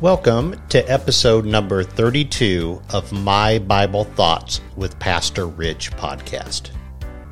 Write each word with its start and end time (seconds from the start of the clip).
Welcome 0.00 0.54
to 0.68 0.78
episode 0.88 1.44
number 1.44 1.82
32 1.82 2.80
of 2.90 3.10
My 3.10 3.58
Bible 3.58 4.04
Thoughts 4.04 4.60
with 4.76 4.96
Pastor 5.00 5.48
Rich 5.48 5.90
podcast. 5.96 6.70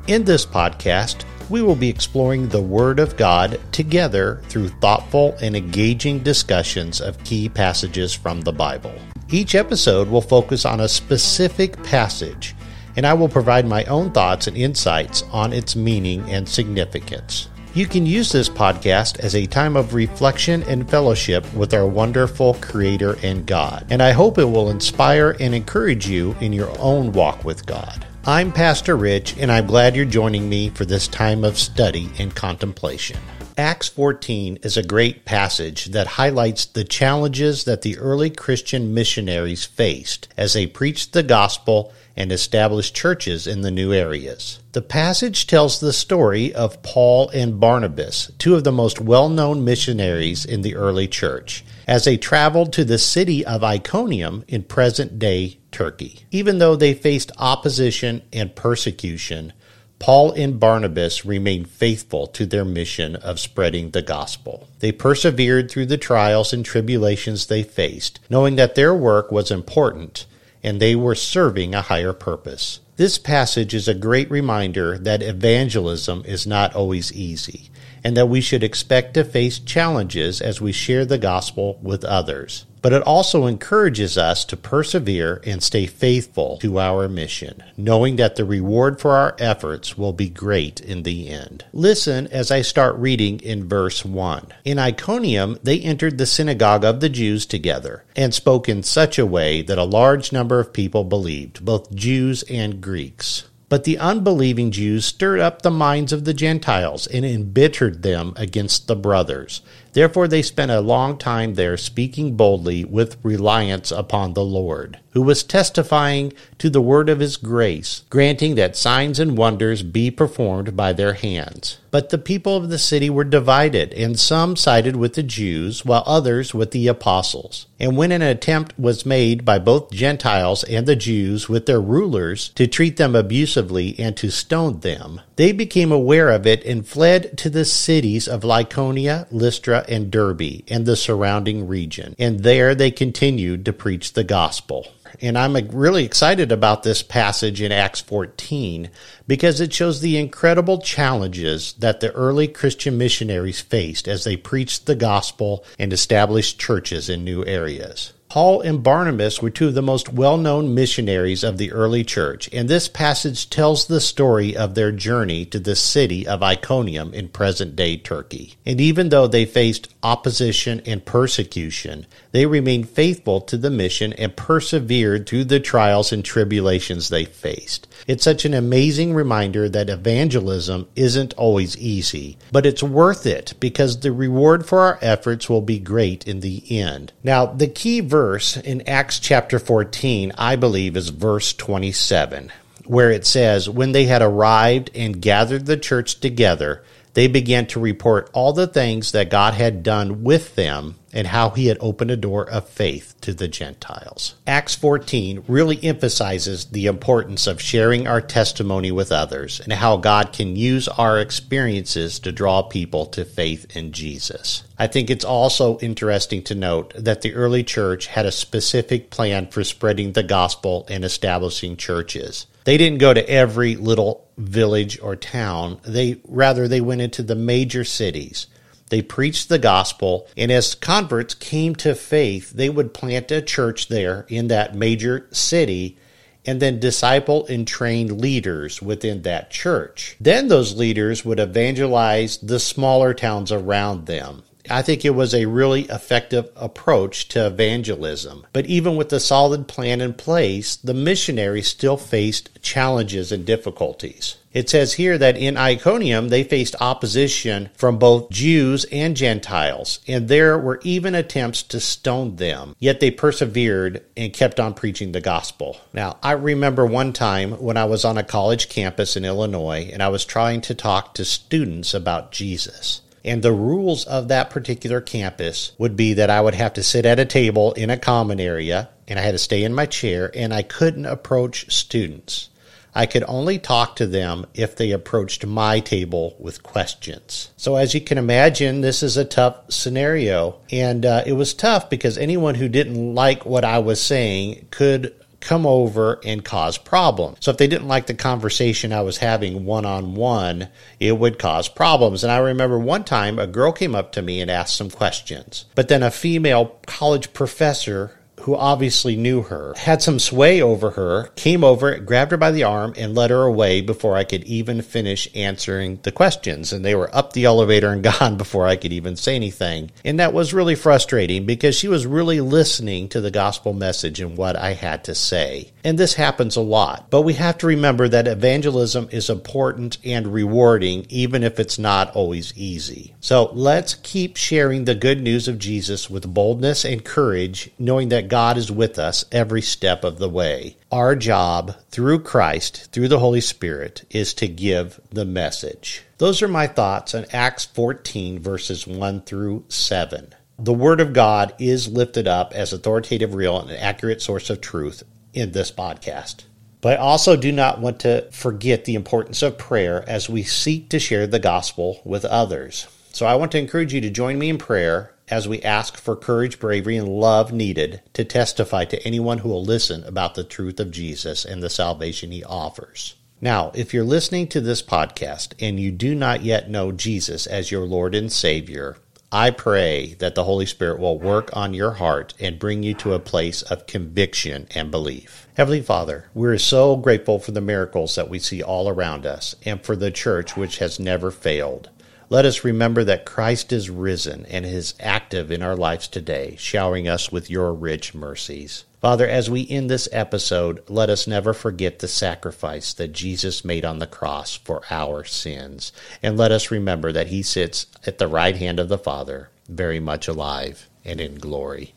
In 0.07 0.25
this 0.25 0.45
podcast, 0.45 1.23
we 1.49 1.61
will 1.61 1.77
be 1.77 1.87
exploring 1.87 2.49
the 2.49 2.61
Word 2.61 2.99
of 2.99 3.15
God 3.15 3.57
together 3.71 4.41
through 4.49 4.67
thoughtful 4.67 5.37
and 5.41 5.55
engaging 5.55 6.19
discussions 6.19 6.99
of 6.99 7.23
key 7.23 7.47
passages 7.47 8.13
from 8.13 8.41
the 8.41 8.51
Bible. 8.51 8.93
Each 9.29 9.55
episode 9.55 10.09
will 10.09 10.19
focus 10.19 10.65
on 10.65 10.81
a 10.81 10.89
specific 10.89 11.81
passage, 11.83 12.53
and 12.97 13.07
I 13.07 13.13
will 13.13 13.29
provide 13.29 13.65
my 13.65 13.85
own 13.85 14.11
thoughts 14.11 14.47
and 14.47 14.57
insights 14.57 15.23
on 15.31 15.53
its 15.53 15.77
meaning 15.77 16.29
and 16.29 16.49
significance. 16.49 17.47
You 17.77 17.85
can 17.85 18.07
use 18.07 18.31
this 18.31 18.49
podcast 18.49 19.19
as 19.19 19.35
a 19.35 19.45
time 19.45 19.75
of 19.75 19.93
reflection 19.93 20.63
and 20.63 20.89
fellowship 20.89 21.45
with 21.53 21.75
our 21.75 21.85
wonderful 21.85 22.55
Creator 22.55 23.19
and 23.21 23.45
God, 23.45 23.85
and 23.91 24.01
I 24.01 24.13
hope 24.13 24.39
it 24.39 24.45
will 24.45 24.71
inspire 24.71 25.37
and 25.39 25.53
encourage 25.53 26.07
you 26.07 26.35
in 26.41 26.53
your 26.53 26.75
own 26.79 27.11
walk 27.11 27.45
with 27.45 27.67
God. 27.67 28.03
I'm 28.25 28.51
Pastor 28.51 28.97
Rich, 28.97 29.37
and 29.37 29.51
I'm 29.51 29.67
glad 29.67 29.95
you're 29.95 30.05
joining 30.05 30.49
me 30.49 30.69
for 30.69 30.85
this 30.85 31.07
time 31.07 31.43
of 31.43 31.59
study 31.59 32.09
and 32.17 32.33
contemplation. 32.33 33.19
Acts 33.59 33.87
14 33.87 34.59
is 34.61 34.77
a 34.77 34.83
great 34.83 35.25
passage 35.25 35.85
that 35.85 36.05
highlights 36.05 36.63
the 36.67 36.83
challenges 36.83 37.63
that 37.63 37.81
the 37.81 37.97
early 37.97 38.29
Christian 38.29 38.93
missionaries 38.93 39.65
faced 39.65 40.27
as 40.37 40.53
they 40.53 40.67
preached 40.67 41.13
the 41.13 41.23
gospel 41.23 41.91
and 42.15 42.31
established 42.31 42.95
churches 42.95 43.47
in 43.47 43.61
the 43.61 43.71
new 43.71 43.91
areas. 43.91 44.59
The 44.73 44.83
passage 44.83 45.47
tells 45.47 45.79
the 45.79 45.91
story 45.91 46.53
of 46.53 46.83
Paul 46.83 47.29
and 47.29 47.59
Barnabas, 47.59 48.31
two 48.37 48.53
of 48.53 48.63
the 48.63 48.71
most 48.71 49.01
well 49.01 49.27
known 49.27 49.65
missionaries 49.65 50.45
in 50.45 50.61
the 50.61 50.75
early 50.75 51.07
church, 51.07 51.65
as 51.87 52.05
they 52.05 52.15
traveled 52.17 52.71
to 52.73 52.85
the 52.85 52.99
city 52.99 53.43
of 53.43 53.63
Iconium 53.63 54.43
in 54.47 54.61
present 54.61 55.17
day 55.17 55.57
Turkey. 55.71 56.19
Even 56.29 56.59
though 56.59 56.75
they 56.75 56.93
faced 56.93 57.31
opposition 57.39 58.21
and 58.31 58.55
persecution, 58.55 59.51
Paul 59.99 60.31
and 60.33 60.59
Barnabas 60.59 61.25
remained 61.25 61.69
faithful 61.69 62.27
to 62.27 62.45
their 62.45 62.63
mission 62.63 63.15
of 63.15 63.39
spreading 63.39 63.91
the 63.91 64.01
gospel. 64.01 64.67
They 64.79 64.91
persevered 64.91 65.71
through 65.71 65.87
the 65.87 65.97
trials 65.97 66.53
and 66.53 66.63
tribulations 66.63 67.47
they 67.47 67.63
faced, 67.63 68.19
knowing 68.29 68.55
that 68.57 68.75
their 68.75 68.93
work 68.93 69.31
was 69.31 69.49
important 69.49 70.25
and 70.63 70.79
they 70.79 70.95
were 70.95 71.15
serving 71.15 71.73
a 71.73 71.81
higher 71.81 72.13
purpose. 72.13 72.79
This 72.97 73.17
passage 73.17 73.73
is 73.73 73.87
a 73.87 73.93
great 73.93 74.29
reminder 74.29 74.97
that 74.97 75.21
evangelism 75.21 76.23
is 76.25 76.47
not 76.47 76.75
always 76.75 77.13
easy, 77.13 77.69
and 78.03 78.17
that 78.17 78.29
we 78.29 78.41
should 78.41 78.63
expect 78.63 79.13
to 79.13 79.23
face 79.23 79.59
challenges 79.59 80.41
as 80.41 80.59
we 80.59 80.71
share 80.71 81.05
the 81.05 81.17
gospel 81.17 81.79
with 81.81 82.03
others 82.03 82.65
but 82.87 82.93
it 82.93 83.01
also 83.03 83.47
encourages 83.47 84.17
us 84.17 84.45
to 84.45 84.55
persevere 84.55 85.41
and 85.45 85.61
stay 85.61 85.85
faithful 85.85 86.57
to 86.59 86.79
our 86.79 87.09
mission, 87.09 87.61
knowing 87.75 88.15
that 88.15 88.37
the 88.37 88.45
reward 88.45 88.97
for 88.97 89.11
our 89.11 89.35
efforts 89.39 89.97
will 89.97 90.13
be 90.13 90.29
great 90.29 90.79
in 90.79 91.03
the 91.03 91.27
end. 91.27 91.65
Listen 91.73 92.27
as 92.27 92.49
I 92.49 92.61
start 92.61 92.95
reading 92.95 93.41
in 93.41 93.67
verse 93.67 94.05
1. 94.05 94.53
In 94.63 94.79
Iconium, 94.79 95.59
they 95.61 95.81
entered 95.81 96.17
the 96.17 96.25
synagogue 96.25 96.85
of 96.85 97.01
the 97.01 97.09
Jews 97.09 97.45
together 97.45 98.05
and 98.15 98.33
spoke 98.33 98.69
in 98.69 98.83
such 98.83 99.19
a 99.19 99.25
way 99.25 99.61
that 99.63 99.77
a 99.77 99.83
large 99.83 100.31
number 100.31 100.61
of 100.61 100.71
people 100.71 101.03
believed, 101.03 101.65
both 101.65 101.93
Jews 101.93 102.43
and 102.43 102.79
Greeks. 102.79 103.43
But 103.69 103.83
the 103.83 103.97
unbelieving 103.97 104.71
Jews 104.71 105.03
stirred 105.03 105.41
up 105.41 105.61
the 105.61 105.69
minds 105.69 106.13
of 106.13 106.23
the 106.23 106.33
Gentiles 106.33 107.05
and 107.05 107.25
embittered 107.25 108.01
them 108.01 108.31
against 108.37 108.87
the 108.87 108.95
brothers. 108.95 109.59
Therefore, 109.97 110.27
they 110.27 110.43
spent 110.43 110.69
a 110.69 110.79
long 110.79 111.17
time 111.17 111.55
there 111.55 111.75
speaking 111.75 112.37
boldly 112.37 112.85
with 112.85 113.17
reliance 113.23 113.89
upon 113.89 114.35
the 114.35 114.45
Lord, 114.45 114.99
who 115.13 115.23
was 115.23 115.43
testifying 115.43 116.33
to 116.59 116.69
the 116.69 116.83
word 116.83 117.09
of 117.09 117.19
his 117.19 117.35
grace, 117.35 118.03
granting 118.11 118.53
that 118.53 118.75
signs 118.75 119.19
and 119.19 119.35
wonders 119.35 119.81
be 119.81 120.11
performed 120.11 120.77
by 120.77 120.93
their 120.93 121.13
hands. 121.13 121.79
But 121.89 122.09
the 122.09 122.19
people 122.19 122.55
of 122.55 122.69
the 122.69 122.77
city 122.77 123.09
were 123.09 123.23
divided, 123.23 123.91
and 123.93 124.19
some 124.19 124.55
sided 124.55 124.95
with 124.95 125.15
the 125.15 125.23
Jews, 125.23 125.83
while 125.83 126.03
others 126.05 126.53
with 126.53 126.69
the 126.69 126.87
apostles. 126.87 127.65
And 127.79 127.97
when 127.97 128.11
an 128.11 128.21
attempt 128.21 128.77
was 128.77 129.03
made 129.03 129.45
by 129.45 129.57
both 129.57 129.89
Gentiles 129.89 130.63
and 130.65 130.85
the 130.85 130.95
Jews 130.95 131.49
with 131.49 131.65
their 131.65 131.81
rulers 131.81 132.49
to 132.49 132.67
treat 132.67 132.97
them 132.97 133.15
abusively 133.15 133.95
and 133.97 134.15
to 134.17 134.29
stone 134.29 134.81
them, 134.81 135.21
they 135.37 135.51
became 135.51 135.91
aware 135.91 136.29
of 136.29 136.45
it 136.45 136.63
and 136.65 136.85
fled 136.85 137.37
to 137.37 137.49
the 137.49 137.63
cities 137.63 138.27
of 138.27 138.41
Lycaonia, 138.41 139.27
Lystra, 139.31 139.85
and 139.87 140.11
Derbe 140.11 140.63
and 140.67 140.85
the 140.85 140.95
surrounding 140.95 141.67
region. 141.67 142.15
And 142.19 142.41
there 142.41 142.75
they 142.75 142.91
continued 142.91 143.63
to 143.65 143.73
preach 143.73 144.13
the 144.13 144.23
gospel. 144.23 144.87
And 145.21 145.37
I'm 145.37 145.55
uh, 145.55 145.61
really 145.71 146.03
excited 146.03 146.51
about 146.51 146.83
this 146.83 147.01
passage 147.01 147.61
in 147.61 147.71
Acts 147.71 148.01
14 148.01 148.89
because 149.27 149.61
it 149.61 149.73
shows 149.73 150.01
the 150.01 150.17
incredible 150.17 150.79
challenges 150.79 151.73
that 151.73 151.99
the 151.99 152.11
early 152.13 152.47
Christian 152.47 152.97
missionaries 152.97 153.61
faced 153.61 154.07
as 154.07 154.23
they 154.23 154.37
preached 154.37 154.85
the 154.85 154.95
gospel 154.95 155.63
and 155.79 155.93
established 155.93 156.59
churches 156.59 157.09
in 157.09 157.23
new 157.23 157.45
areas. 157.45 158.13
Paul 158.29 158.59
and 158.59 158.83
Barnabas 158.83 159.41
were 159.41 159.49
two 159.49 159.69
of 159.69 159.73
the 159.73 159.81
most 159.81 160.11
well 160.11 160.37
known 160.37 160.75
missionaries 160.75 161.45
of 161.45 161.57
the 161.57 161.71
early 161.71 162.03
church, 162.03 162.49
and 162.51 162.67
this 162.67 162.89
passage 162.89 163.49
tells 163.49 163.87
the 163.87 164.01
story 164.01 164.55
of 164.55 164.75
their 164.75 164.91
journey 164.91 165.45
to 165.45 165.59
the 165.59 165.77
city 165.77 166.27
of 166.27 166.43
Iconium 166.43 167.13
in 167.13 167.29
present 167.29 167.75
day 167.77 167.95
Turkey. 167.95 168.55
And 168.65 168.81
even 168.81 169.09
though 169.09 169.27
they 169.27 169.45
faced 169.45 169.93
opposition 170.03 170.81
and 170.85 171.05
persecution, 171.05 172.05
they 172.33 172.45
remained 172.45 172.89
faithful 172.89 173.39
to 173.41 173.57
the 173.57 173.71
mission 173.71 174.11
and 174.13 174.35
persevered 174.35 175.25
through 175.25 175.45
the 175.45 175.61
trials 175.61 176.11
and 176.11 176.23
tribulations 176.23 177.07
they 177.07 177.23
faced. 177.23 177.87
It's 178.07 178.25
such 178.25 178.43
an 178.43 178.53
amazing 178.53 179.13
reminder 179.13 179.69
that 179.69 179.89
evangelism 179.89 180.87
isn't 180.97 181.33
always 181.35 181.77
easy, 181.77 182.37
but 182.51 182.65
it's 182.65 182.83
worth 182.83 183.25
it 183.25 183.53
because 183.59 184.01
the 184.01 184.11
reward 184.11 184.65
for 184.65 184.81
our 184.81 184.99
efforts 185.01 185.49
will 185.49 185.61
be 185.61 185.79
great 185.79 186.27
in 186.27 186.41
the 186.41 186.63
end. 186.69 187.13
Now, 187.23 187.45
the 187.45 187.67
key 187.67 188.01
verse 188.01 188.16
verse 188.17 188.57
in 188.57 188.81
Acts 188.89 189.19
chapter 189.19 189.59
14, 189.59 190.31
I 190.39 190.55
believe, 190.55 190.97
is 190.97 191.09
verse 191.09 191.53
27, 191.53 192.51
where 192.85 193.11
it 193.11 193.27
says, 193.27 193.69
When 193.69 193.91
they 193.91 194.05
had 194.05 194.23
arrived 194.23 194.89
and 194.95 195.21
gathered 195.21 195.67
the 195.67 195.77
church 195.77 196.19
together, 196.19 196.83
they 197.13 197.27
began 197.27 197.67
to 197.67 197.79
report 197.79 198.31
all 198.33 198.53
the 198.53 198.65
things 198.65 199.11
that 199.11 199.29
God 199.29 199.53
had 199.53 199.83
done 199.83 200.23
with 200.23 200.55
them 200.55 200.95
and 201.17 201.25
how 201.25 201.49
he 201.49 201.65
had 201.65 201.79
opened 201.81 202.11
a 202.11 202.15
door 202.15 202.47
of 202.47 202.69
faith 202.69 203.15
to 203.21 203.33
the 203.33 203.47
Gentiles. 203.47 204.35
Acts 204.45 204.75
14 204.75 205.43
really 205.47 205.83
emphasizes 205.83 206.65
the 206.65 206.85
importance 206.85 207.47
of 207.47 207.59
sharing 207.59 208.07
our 208.07 208.21
testimony 208.21 208.91
with 208.91 209.11
others 209.11 209.59
and 209.59 209.73
how 209.73 209.97
God 209.97 210.31
can 210.31 210.55
use 210.55 210.87
our 210.87 211.19
experiences 211.19 212.19
to 212.19 212.31
draw 212.31 212.61
people 212.61 213.07
to 213.07 213.25
faith 213.25 213.75
in 213.75 213.93
Jesus. 213.93 214.63
I 214.77 214.85
think 214.85 215.09
it's 215.09 215.25
also 215.25 215.79
interesting 215.79 216.43
to 216.43 216.55
note 216.55 216.93
that 216.95 217.21
the 217.21 217.33
early 217.33 217.63
church 217.63 218.05
had 218.05 218.27
a 218.27 218.31
specific 218.31 219.09
plan 219.09 219.47
for 219.47 219.63
spreading 219.63 220.11
the 220.11 220.21
gospel 220.21 220.85
and 220.87 221.03
establishing 221.03 221.77
churches. 221.77 222.45
They 222.65 222.77
didn't 222.77 222.99
go 222.99 223.15
to 223.15 223.27
every 223.27 223.75
little 223.75 224.27
village 224.37 224.99
or 225.01 225.15
town. 225.15 225.79
They 225.83 226.21
rather 226.27 226.67
they 226.67 226.81
went 226.81 227.01
into 227.01 227.23
the 227.23 227.33
major 227.33 227.83
cities 227.83 228.45
they 228.89 229.01
preached 229.01 229.49
the 229.49 229.59
gospel, 229.59 230.27
and 230.37 230.51
as 230.51 230.75
converts 230.75 231.33
came 231.33 231.75
to 231.75 231.95
faith, 231.95 232.51
they 232.51 232.69
would 232.69 232.93
plant 232.93 233.31
a 233.31 233.41
church 233.41 233.87
there 233.87 234.25
in 234.29 234.47
that 234.47 234.75
major 234.75 235.27
city 235.31 235.97
and 236.45 236.61
then 236.61 236.79
disciple 236.79 237.45
and 237.47 237.67
train 237.67 238.17
leaders 238.17 238.81
within 238.81 239.23
that 239.23 239.51
church. 239.51 240.15
Then 240.21 240.47
those 240.47 240.77
leaders 240.77 241.25
would 241.25 241.39
evangelize 241.39 242.37
the 242.37 242.59
smaller 242.59 243.13
towns 243.13 243.51
around 243.51 244.05
them. 244.05 244.43
I 244.69 244.81
think 244.81 245.03
it 245.03 245.15
was 245.15 245.33
a 245.33 245.45
really 245.45 245.83
effective 245.83 246.49
approach 246.55 247.27
to 247.29 247.47
evangelism. 247.47 248.45
But 248.53 248.65
even 248.65 248.95
with 248.95 249.09
the 249.09 249.19
solid 249.19 249.67
plan 249.67 250.01
in 250.01 250.13
place, 250.13 250.75
the 250.75 250.93
missionaries 250.93 251.67
still 251.67 251.97
faced 251.97 252.61
challenges 252.61 253.31
and 253.31 253.45
difficulties. 253.45 254.37
It 254.57 254.69
says 254.71 254.93
here 254.93 255.19
that 255.19 255.37
in 255.37 255.55
Iconium 255.55 256.29
they 256.29 256.43
faced 256.43 256.75
opposition 256.79 257.69
from 257.75 257.99
both 257.99 258.31
Jews 258.31 258.85
and 258.91 259.15
Gentiles, 259.15 259.99
and 260.07 260.27
there 260.27 260.57
were 260.57 260.79
even 260.83 261.13
attempts 261.13 261.61
to 261.63 261.79
stone 261.79 262.37
them. 262.37 262.75
Yet 262.79 262.99
they 262.99 263.11
persevered 263.11 264.03
and 264.15 264.33
kept 264.33 264.59
on 264.59 264.73
preaching 264.73 265.11
the 265.11 265.21
gospel. 265.21 265.79
Now, 265.93 266.17
I 266.23 266.31
remember 266.31 266.87
one 266.87 267.13
time 267.13 267.51
when 267.51 267.77
I 267.77 267.85
was 267.85 268.03
on 268.03 268.17
a 268.17 268.23
college 268.23 268.67
campus 268.67 269.15
in 269.15 269.25
Illinois 269.25 269.91
and 269.93 270.01
I 270.01 270.07
was 270.07 270.25
trying 270.25 270.61
to 270.61 270.73
talk 270.73 271.13
to 271.13 271.25
students 271.25 271.93
about 271.93 272.31
Jesus. 272.31 273.01
And 273.27 273.43
the 273.43 273.51
rules 273.51 274.05
of 274.05 274.29
that 274.29 274.49
particular 274.49 275.01
campus 275.01 275.73
would 275.77 275.97
be 275.97 276.13
that 276.13 276.29
I 276.29 276.39
would 276.39 276.55
have 276.55 276.73
to 276.73 276.83
sit 276.83 277.05
at 277.05 277.19
a 277.19 277.25
table 277.25 277.73
in 277.73 277.89
a 277.89 277.97
common 277.97 278.39
area 278.39 278.89
and 279.05 279.19
I 279.19 279.21
had 279.21 279.33
to 279.33 279.37
stay 279.37 279.63
in 279.63 279.75
my 279.75 279.85
chair 279.85 280.31
and 280.33 280.53
I 280.53 280.63
couldn't 280.63 281.05
approach 281.05 281.71
students. 281.71 282.49
I 282.95 283.05
could 283.05 283.25
only 283.27 283.59
talk 283.59 283.97
to 283.97 284.07
them 284.07 284.47
if 284.53 284.75
they 284.75 284.91
approached 284.91 285.45
my 285.45 285.81
table 285.81 286.35
with 286.39 286.63
questions. 286.63 287.51
So, 287.55 287.75
as 287.75 287.93
you 287.93 288.01
can 288.01 288.17
imagine, 288.17 288.81
this 288.81 289.03
is 289.03 289.17
a 289.17 289.25
tough 289.25 289.71
scenario. 289.71 290.59
And 290.71 291.05
uh, 291.05 291.23
it 291.25 291.33
was 291.33 291.53
tough 291.53 291.91
because 291.91 292.17
anyone 292.17 292.55
who 292.55 292.67
didn't 292.67 293.13
like 293.13 293.45
what 293.45 293.63
I 293.63 293.77
was 293.79 294.01
saying 294.01 294.69
could 294.71 295.13
come 295.39 295.65
over 295.65 296.19
and 296.23 296.43
cause 296.43 296.77
problems. 296.77 297.37
So 297.41 297.51
if 297.51 297.57
they 297.57 297.67
didn't 297.67 297.87
like 297.87 298.07
the 298.07 298.13
conversation 298.13 298.91
I 298.91 299.01
was 299.01 299.17
having 299.17 299.65
one 299.65 299.85
on 299.85 300.15
one, 300.15 300.69
it 300.99 301.17
would 301.17 301.39
cause 301.39 301.69
problems. 301.69 302.23
And 302.23 302.31
I 302.31 302.37
remember 302.37 302.79
one 302.79 303.03
time 303.03 303.39
a 303.39 303.47
girl 303.47 303.71
came 303.71 303.95
up 303.95 304.11
to 304.13 304.21
me 304.21 304.41
and 304.41 304.49
asked 304.49 304.75
some 304.75 304.89
questions. 304.89 305.65
But 305.75 305.87
then 305.87 306.03
a 306.03 306.11
female 306.11 306.79
college 306.85 307.33
professor 307.33 308.17
who 308.47 308.55
obviously 308.55 309.17
knew 309.17 309.41
her, 309.41 309.73
had 309.75 310.01
some 310.01 310.17
sway 310.17 310.61
over 310.61 310.91
her, 310.91 311.27
came 311.35 311.65
over, 311.65 311.99
grabbed 311.99 312.31
her 312.31 312.37
by 312.37 312.49
the 312.49 312.63
arm, 312.63 312.93
and 312.95 313.13
led 313.13 313.29
her 313.29 313.43
away 313.43 313.81
before 313.81 314.15
I 314.15 314.23
could 314.23 314.45
even 314.45 314.81
finish 314.81 315.27
answering 315.35 315.99
the 316.03 316.13
questions. 316.13 316.71
And 316.71 316.85
they 316.85 316.95
were 316.95 317.13
up 317.13 317.33
the 317.33 317.43
elevator 317.43 317.89
and 317.89 318.01
gone 318.19 318.37
before 318.37 318.65
I 318.65 318.77
could 318.77 318.93
even 318.93 319.17
say 319.17 319.35
anything. 319.35 319.91
And 320.05 320.21
that 320.21 320.31
was 320.31 320.53
really 320.53 320.75
frustrating 320.75 321.45
because 321.45 321.75
she 321.75 321.89
was 321.89 322.05
really 322.05 322.39
listening 322.39 323.09
to 323.09 323.19
the 323.19 323.31
gospel 323.31 323.73
message 323.73 324.21
and 324.21 324.37
what 324.37 324.55
I 324.55 324.71
had 324.71 325.03
to 325.03 325.13
say. 325.13 325.73
And 325.87 325.97
this 325.97 326.15
happens 326.15 326.57
a 326.57 326.61
lot. 326.61 327.09
But 327.09 327.21
we 327.21 327.35
have 327.35 327.59
to 327.59 327.67
remember 327.67 328.09
that 328.09 328.27
evangelism 328.27 329.07
is 329.09 329.29
important 329.29 329.97
and 330.03 330.27
rewarding, 330.27 331.05
even 331.07 331.45
if 331.45 331.61
it's 331.61 331.79
not 331.79 332.13
always 332.13 332.51
easy. 332.57 333.15
So 333.21 333.51
let's 333.53 333.93
keep 333.93 334.35
sharing 334.35 334.83
the 334.83 334.95
good 334.95 335.21
news 335.21 335.47
of 335.47 335.57
Jesus 335.57 336.09
with 336.09 336.33
boldness 336.33 336.83
and 336.83 337.05
courage, 337.05 337.71
knowing 337.79 338.09
that 338.09 338.27
God 338.27 338.57
is 338.57 338.69
with 338.69 338.99
us 338.99 339.23
every 339.31 339.61
step 339.61 340.03
of 340.03 340.19
the 340.19 340.27
way. 340.27 340.75
Our 340.91 341.15
job 341.15 341.77
through 341.89 342.19
Christ, 342.19 342.91
through 342.91 343.07
the 343.07 343.19
Holy 343.19 343.39
Spirit, 343.39 344.03
is 344.09 344.33
to 344.33 344.49
give 344.49 344.99
the 345.09 345.23
message. 345.23 346.03
Those 346.17 346.41
are 346.41 346.49
my 346.49 346.67
thoughts 346.67 347.15
on 347.15 347.27
Acts 347.31 347.63
14, 347.63 348.39
verses 348.39 348.85
1 348.85 349.21
through 349.21 349.63
7. 349.69 350.35
The 350.59 350.73
Word 350.73 350.99
of 350.99 351.13
God 351.13 351.53
is 351.59 351.87
lifted 351.87 352.27
up 352.27 352.51
as 352.51 352.73
authoritative, 352.73 353.35
real, 353.35 353.57
and 353.57 353.71
accurate 353.71 354.21
source 354.21 354.49
of 354.49 354.59
truth 354.59 355.03
in 355.37 355.51
this 355.51 355.71
podcast. 355.71 356.43
But 356.81 356.93
I 356.93 357.01
also 357.01 357.35
do 357.35 357.51
not 357.51 357.79
want 357.79 357.99
to 358.01 358.29
forget 358.31 358.85
the 358.85 358.95
importance 358.95 359.41
of 359.41 359.57
prayer 359.57 360.03
as 360.07 360.29
we 360.29 360.43
seek 360.43 360.89
to 360.89 360.99
share 360.99 361.27
the 361.27 361.39
gospel 361.39 362.01
with 362.03 362.23
others. 362.25 362.87
So 363.11 363.25
I 363.25 363.35
want 363.35 363.51
to 363.53 363.57
encourage 363.57 363.93
you 363.93 364.01
to 364.01 364.09
join 364.09 364.37
me 364.37 364.49
in 364.49 364.57
prayer 364.57 365.13
as 365.29 365.47
we 365.47 365.61
ask 365.63 365.97
for 365.97 366.15
courage, 366.15 366.59
bravery, 366.59 366.97
and 366.97 367.07
love 367.07 367.51
needed 367.51 368.01
to 368.13 368.23
testify 368.23 368.85
to 368.85 369.03
anyone 369.05 369.39
who 369.39 369.49
will 369.49 369.63
listen 369.63 370.03
about 370.03 370.35
the 370.35 370.43
truth 370.43 370.79
of 370.79 370.91
Jesus 370.91 371.43
and 371.43 371.61
the 371.61 371.69
salvation 371.69 372.31
he 372.31 372.43
offers. 372.43 373.15
Now, 373.41 373.71
if 373.75 373.93
you're 373.93 374.03
listening 374.03 374.47
to 374.47 374.61
this 374.61 374.81
podcast 374.81 375.53
and 375.59 375.79
you 375.79 375.91
do 375.91 376.15
not 376.15 376.43
yet 376.43 376.69
know 376.69 376.91
Jesus 376.91 377.45
as 377.45 377.71
your 377.71 377.85
Lord 377.85 378.15
and 378.15 378.31
Savior, 378.31 378.97
I 379.31 379.51
pray 379.51 380.13
that 380.19 380.35
the 380.35 380.45
Holy 380.45 380.65
Spirit 380.65 380.99
will 380.99 381.19
work 381.19 381.49
on 381.51 381.73
your 381.73 381.91
heart 381.91 382.33
and 382.39 382.57
bring 382.57 382.81
you 382.81 382.93
to 382.93 383.13
a 383.13 383.19
place 383.19 383.61
of 383.61 383.85
conviction 383.85 384.69
and 384.73 384.89
belief. 384.89 385.49
Heavenly 385.57 385.81
Father, 385.81 386.29
we're 386.33 386.57
so 386.57 386.95
grateful 386.95 387.37
for 387.37 387.51
the 387.51 387.59
miracles 387.59 388.15
that 388.15 388.29
we 388.29 388.39
see 388.39 388.63
all 388.63 388.87
around 388.87 389.25
us 389.25 389.53
and 389.65 389.83
for 389.83 389.97
the 389.97 390.11
church 390.11 390.55
which 390.55 390.77
has 390.77 390.97
never 390.97 391.29
failed. 391.29 391.89
Let 392.29 392.45
us 392.45 392.63
remember 392.63 393.03
that 393.03 393.25
Christ 393.25 393.73
is 393.73 393.89
risen 393.89 394.45
and 394.45 394.65
is 394.65 394.93
active 394.97 395.51
in 395.51 395.61
our 395.61 395.75
lives 395.75 396.07
today, 396.07 396.55
showering 396.57 397.09
us 397.09 397.29
with 397.29 397.49
your 397.49 397.73
rich 397.73 398.15
mercies. 398.15 398.85
Father, 398.99 399.27
as 399.27 399.47
we 399.47 399.69
end 399.69 399.91
this 399.91 400.09
episode, 400.11 400.81
let 400.89 401.07
us 401.07 401.27
never 401.27 401.53
forget 401.53 401.99
the 401.99 402.07
sacrifice 402.07 402.93
that 402.95 403.13
Jesus 403.13 403.63
made 403.63 403.85
on 403.85 403.99
the 403.99 404.07
cross 404.07 404.55
for 404.55 404.81
our 404.89 405.23
sins. 405.23 405.91
And 406.23 406.35
let 406.35 406.51
us 406.51 406.71
remember 406.71 407.11
that 407.11 407.27
he 407.27 407.43
sits 407.43 407.85
at 408.07 408.17
the 408.17 408.27
right 408.27 408.55
hand 408.55 408.79
of 408.79 408.89
the 408.89 408.97
Father, 408.97 409.51
very 409.69 409.99
much 409.99 410.27
alive 410.27 410.89
and 411.05 411.21
in 411.21 411.35
glory. 411.35 411.93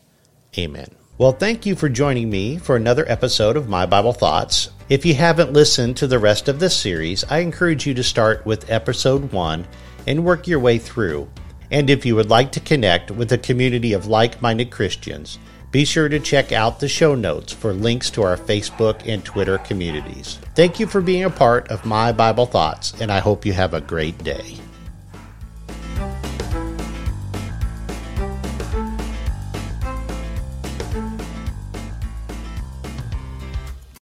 Amen. 0.55 0.89
Well, 1.17 1.31
thank 1.31 1.65
you 1.65 1.75
for 1.75 1.89
joining 1.89 2.29
me 2.29 2.57
for 2.57 2.75
another 2.75 3.09
episode 3.09 3.57
of 3.57 3.67
My 3.67 3.87
Bible 3.87 4.13
Thoughts. 4.13 4.69
If 4.87 5.03
you 5.03 5.15
haven't 5.15 5.53
listened 5.53 5.97
to 5.97 6.07
the 6.07 6.19
rest 6.19 6.47
of 6.47 6.59
this 6.59 6.77
series, 6.77 7.23
I 7.23 7.39
encourage 7.39 7.87
you 7.87 7.95
to 7.95 8.03
start 8.03 8.45
with 8.45 8.69
episode 8.69 9.31
1 9.31 9.67
and 10.05 10.23
work 10.23 10.47
your 10.47 10.59
way 10.59 10.77
through. 10.77 11.27
And 11.71 11.89
if 11.89 12.05
you 12.05 12.15
would 12.15 12.29
like 12.29 12.51
to 12.51 12.59
connect 12.59 13.09
with 13.09 13.31
a 13.31 13.39
community 13.39 13.93
of 13.93 14.05
like 14.05 14.41
minded 14.41 14.69
Christians, 14.69 15.39
be 15.71 15.85
sure 15.85 16.09
to 16.09 16.19
check 16.19 16.51
out 16.51 16.79
the 16.79 16.89
show 16.89 17.15
notes 17.15 17.53
for 17.53 17.73
links 17.73 18.09
to 18.11 18.23
our 18.23 18.35
Facebook 18.35 19.07
and 19.07 19.23
Twitter 19.23 19.57
communities. 19.59 20.37
Thank 20.53 20.79
you 20.79 20.87
for 20.87 20.99
being 20.99 21.23
a 21.23 21.29
part 21.29 21.69
of 21.69 21.85
my 21.85 22.11
Bible 22.11 22.45
Thoughts, 22.45 22.93
and 22.99 23.11
I 23.11 23.19
hope 23.19 23.45
you 23.45 23.53
have 23.53 23.73
a 23.73 23.81
great 23.81 24.21
day. 24.23 24.57